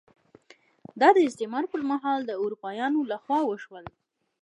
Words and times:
دا 1.01 1.09
د 1.17 1.19
استعمار 1.29 1.65
پر 1.71 1.81
مهال 1.91 2.19
د 2.25 2.31
اروپایانو 2.43 2.99
لخوا 3.11 3.39
وشول. 3.45 3.85